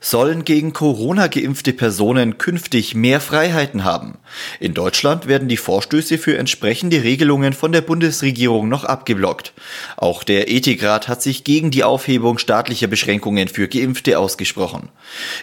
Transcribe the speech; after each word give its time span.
sollen 0.00 0.44
gegen 0.44 0.72
Corona 0.72 1.28
geimpfte 1.28 1.72
Personen 1.72 2.38
künftig 2.38 2.94
mehr 2.94 3.20
Freiheiten 3.20 3.84
haben. 3.84 4.18
In 4.60 4.74
Deutschland 4.74 5.28
werden 5.28 5.48
die 5.48 5.56
Vorstöße 5.56 6.18
für 6.18 6.36
entsprechende 6.36 7.02
Regelungen 7.02 7.52
von 7.52 7.72
der 7.72 7.80
Bundesregierung 7.80 8.68
noch 8.68 8.84
abgeblockt. 8.84 9.52
Auch 9.96 10.24
der 10.24 10.50
Ethikrat 10.50 11.08
hat 11.08 11.22
sich 11.22 11.44
gegen 11.44 11.70
die 11.70 11.84
Aufhebung 11.84 12.38
staatlicher 12.38 12.88
Beschränkungen 12.88 13.48
für 13.48 13.68
Geimpfte 13.68 14.18
ausgesprochen. 14.18 14.88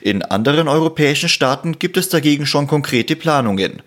In 0.02 0.24
anderen 0.24 0.68
europäischen 0.68 1.30
Staaten 1.30 1.80
gibt 1.80 1.98
es 1.98 2.10
dagegen 2.10 2.46
schon 2.46 2.68
konkrete 2.68 3.16
Planungen. 3.16 3.82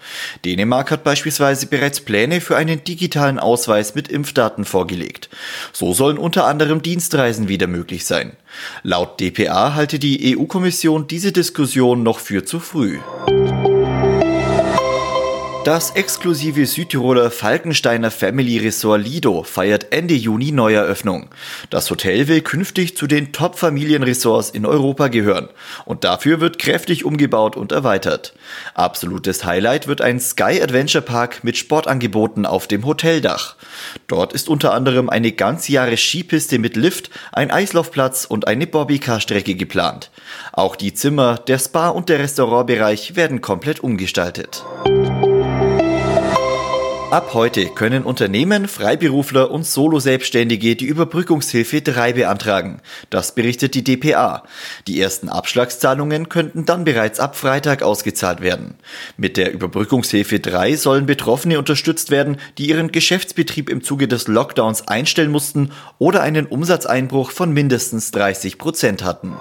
Dänemark 0.44 0.90
hat 0.90 1.04
beispielsweise 1.04 1.66
bereits 1.66 2.00
Pläne 2.00 2.40
für 2.40 2.56
einen 2.56 2.84
digitalen 2.84 3.38
Ausweis 3.38 3.94
mit 3.94 4.08
Impfdaten 4.08 4.64
vorgelegt. 4.64 5.28
So 5.72 5.92
sollen 5.92 6.18
unter 6.18 6.46
anderem 6.46 6.82
Dienstreisen 6.82 7.48
wieder 7.48 7.66
möglich 7.66 8.04
sein. 8.04 8.32
Laut 8.82 9.20
dpa 9.20 9.74
halte 9.74 9.98
die 9.98 10.31
EU-Kommission 10.38 11.06
diese 11.06 11.32
Diskussion 11.32 12.02
noch 12.02 12.18
für 12.18 12.44
zu 12.44 12.60
früh. 12.60 12.98
Das 15.64 15.92
exklusive 15.92 16.66
Südtiroler 16.66 17.30
Falkensteiner 17.30 18.10
Family 18.10 18.58
Resort 18.58 19.04
Lido 19.04 19.44
feiert 19.44 19.92
Ende 19.92 20.14
Juni 20.14 20.50
Neueröffnung. 20.50 21.28
Das 21.70 21.88
Hotel 21.88 22.26
will 22.26 22.40
künftig 22.40 22.96
zu 22.96 23.06
den 23.06 23.32
Top-Familienresorts 23.32 24.50
in 24.50 24.66
Europa 24.66 25.06
gehören 25.06 25.48
und 25.84 26.02
dafür 26.02 26.40
wird 26.40 26.58
kräftig 26.58 27.04
umgebaut 27.04 27.54
und 27.54 27.70
erweitert. 27.70 28.34
Absolutes 28.74 29.44
Highlight 29.44 29.86
wird 29.86 30.00
ein 30.00 30.18
Sky 30.18 30.60
Adventure 30.60 31.02
Park 31.02 31.44
mit 31.44 31.56
Sportangeboten 31.56 32.44
auf 32.44 32.66
dem 32.66 32.84
Hoteldach. 32.84 33.54
Dort 34.08 34.32
ist 34.32 34.48
unter 34.48 34.74
anderem 34.74 35.08
eine 35.08 35.30
ganzjahre 35.30 35.96
Skipiste 35.96 36.58
mit 36.58 36.74
Lift, 36.74 37.08
ein 37.30 37.52
Eislaufplatz 37.52 38.24
und 38.24 38.48
eine 38.48 38.66
Bobbycar-Strecke 38.66 39.54
geplant. 39.54 40.10
Auch 40.52 40.74
die 40.74 40.92
Zimmer, 40.92 41.36
der 41.36 41.60
Spa 41.60 41.90
und 41.90 42.08
der 42.08 42.18
Restaurantbereich 42.18 43.14
werden 43.14 43.40
komplett 43.40 43.78
umgestaltet. 43.78 44.64
Ab 47.12 47.34
heute 47.34 47.66
können 47.66 48.04
Unternehmen, 48.04 48.66
Freiberufler 48.66 49.50
und 49.50 49.66
Solo-Selbstständige 49.66 50.76
die 50.76 50.86
Überbrückungshilfe 50.86 51.82
3 51.82 52.14
beantragen. 52.14 52.80
Das 53.10 53.34
berichtet 53.34 53.74
die 53.74 53.84
DPA. 53.84 54.44
Die 54.86 54.98
ersten 54.98 55.28
Abschlagszahlungen 55.28 56.30
könnten 56.30 56.64
dann 56.64 56.84
bereits 56.84 57.20
ab 57.20 57.36
Freitag 57.36 57.82
ausgezahlt 57.82 58.40
werden. 58.40 58.76
Mit 59.18 59.36
der 59.36 59.52
Überbrückungshilfe 59.52 60.40
3 60.40 60.76
sollen 60.76 61.04
Betroffene 61.04 61.58
unterstützt 61.58 62.10
werden, 62.10 62.38
die 62.56 62.70
ihren 62.70 62.90
Geschäftsbetrieb 62.90 63.68
im 63.68 63.84
Zuge 63.84 64.08
des 64.08 64.26
Lockdowns 64.26 64.88
einstellen 64.88 65.30
mussten 65.30 65.70
oder 65.98 66.22
einen 66.22 66.46
Umsatzeinbruch 66.46 67.30
von 67.30 67.52
mindestens 67.52 68.10
30 68.12 68.56
Prozent 68.56 69.04
hatten. 69.04 69.36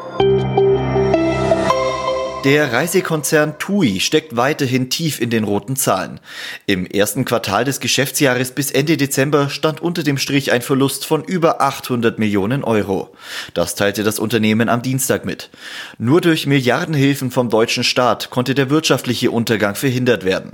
Der 2.43 2.73
Reisekonzern 2.73 3.59
TUI 3.59 3.99
steckt 3.99 4.35
weiterhin 4.35 4.89
tief 4.89 5.21
in 5.21 5.29
den 5.29 5.43
roten 5.43 5.75
Zahlen. 5.75 6.19
Im 6.65 6.87
ersten 6.87 7.23
Quartal 7.23 7.65
des 7.65 7.79
Geschäftsjahres 7.79 8.53
bis 8.53 8.71
Ende 8.71 8.97
Dezember 8.97 9.51
stand 9.51 9.79
unter 9.79 10.01
dem 10.01 10.17
Strich 10.17 10.51
ein 10.51 10.63
Verlust 10.63 11.05
von 11.05 11.23
über 11.23 11.61
800 11.61 12.17
Millionen 12.17 12.63
Euro. 12.63 13.15
Das 13.53 13.75
teilte 13.75 14.03
das 14.03 14.17
Unternehmen 14.17 14.69
am 14.69 14.81
Dienstag 14.81 15.23
mit. 15.23 15.51
Nur 15.99 16.19
durch 16.19 16.47
Milliardenhilfen 16.47 17.29
vom 17.29 17.51
deutschen 17.51 17.83
Staat 17.83 18.31
konnte 18.31 18.55
der 18.55 18.71
wirtschaftliche 18.71 19.29
Untergang 19.29 19.75
verhindert 19.75 20.25
werden. 20.25 20.53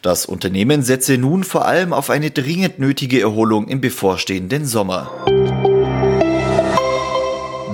Das 0.00 0.24
Unternehmen 0.24 0.82
setze 0.82 1.18
nun 1.18 1.44
vor 1.44 1.66
allem 1.66 1.92
auf 1.92 2.08
eine 2.08 2.30
dringend 2.30 2.78
nötige 2.78 3.20
Erholung 3.20 3.68
im 3.68 3.82
bevorstehenden 3.82 4.64
Sommer. 4.64 5.10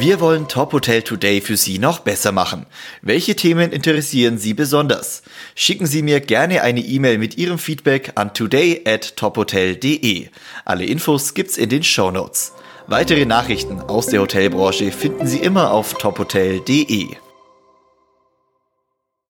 Wir 0.02 0.18
wollen 0.18 0.48
Top 0.48 0.72
Hotel 0.72 1.02
Today 1.02 1.40
für 1.40 1.56
Sie 1.56 1.78
noch 1.78 2.00
besser 2.00 2.32
machen. 2.32 2.66
Welche 3.02 3.36
Themen 3.36 3.70
interessieren 3.70 4.36
Sie 4.36 4.52
besonders? 4.52 5.22
Schicken 5.54 5.86
Sie 5.86 6.02
mir 6.02 6.18
gerne 6.18 6.62
eine 6.62 6.80
E-Mail 6.80 7.18
mit 7.18 7.38
Ihrem 7.38 7.56
Feedback 7.56 8.10
an 8.16 8.34
today 8.34 8.82
at 8.84 9.16
tophotel.de. 9.16 10.26
Alle 10.64 10.86
Infos 10.86 11.34
gibt's 11.34 11.56
in 11.56 11.68
den 11.68 11.84
Show 11.84 12.10
Notes. 12.10 12.52
Weitere 12.88 13.26
Nachrichten 13.26 13.80
aus 13.80 14.08
der 14.08 14.22
Hotelbranche 14.22 14.90
finden 14.90 15.28
Sie 15.28 15.38
immer 15.38 15.70
auf 15.70 15.94
tophotel.de. 15.94 17.10